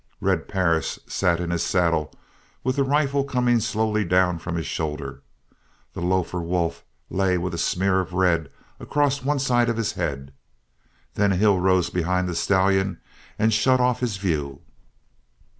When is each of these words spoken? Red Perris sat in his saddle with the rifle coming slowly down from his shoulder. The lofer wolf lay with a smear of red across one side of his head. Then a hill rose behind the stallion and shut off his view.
Red 0.19 0.47
Perris 0.47 0.97
sat 1.05 1.39
in 1.39 1.51
his 1.51 1.61
saddle 1.61 2.11
with 2.63 2.75
the 2.75 2.83
rifle 2.83 3.23
coming 3.23 3.59
slowly 3.59 4.03
down 4.03 4.39
from 4.39 4.55
his 4.55 4.65
shoulder. 4.65 5.21
The 5.93 6.01
lofer 6.01 6.41
wolf 6.41 6.83
lay 7.11 7.37
with 7.37 7.53
a 7.53 7.59
smear 7.59 7.99
of 7.99 8.11
red 8.11 8.49
across 8.79 9.21
one 9.21 9.37
side 9.37 9.69
of 9.69 9.77
his 9.77 9.91
head. 9.91 10.33
Then 11.13 11.31
a 11.33 11.37
hill 11.37 11.59
rose 11.59 11.91
behind 11.91 12.27
the 12.27 12.33
stallion 12.33 12.99
and 13.37 13.53
shut 13.53 13.79
off 13.79 13.99
his 13.99 14.17
view. 14.17 14.61